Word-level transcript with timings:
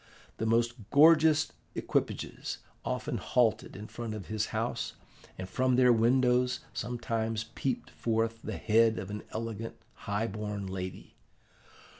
The 0.37 0.47
most 0.47 0.89
gorgeous 0.89 1.51
equipages 1.75 2.57
often 2.83 3.17
halted 3.17 3.75
in 3.75 3.85
front 3.85 4.15
of 4.15 4.29
his 4.29 4.47
house, 4.47 4.93
and 5.37 5.47
from 5.47 5.75
their 5.75 5.93
windows 5.93 6.61
sometimes 6.73 7.43
peeped 7.53 7.91
forth 7.91 8.41
the 8.41 8.57
head 8.57 8.97
of 8.97 9.11
an 9.11 9.21
elegant 9.31 9.75
high 9.93 10.25
born 10.25 10.65
lady. 10.65 11.17